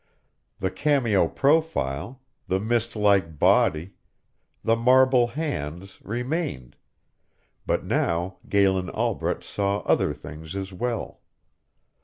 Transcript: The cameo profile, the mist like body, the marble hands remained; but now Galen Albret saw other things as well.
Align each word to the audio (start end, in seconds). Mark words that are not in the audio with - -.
The 0.57 0.71
cameo 0.71 1.27
profile, 1.27 2.23
the 2.47 2.59
mist 2.59 2.95
like 2.95 3.37
body, 3.37 3.93
the 4.63 4.75
marble 4.75 5.27
hands 5.27 5.99
remained; 6.01 6.75
but 7.67 7.85
now 7.85 8.37
Galen 8.49 8.89
Albret 8.89 9.43
saw 9.43 9.81
other 9.81 10.11
things 10.11 10.55
as 10.55 10.73
well. 10.73 11.21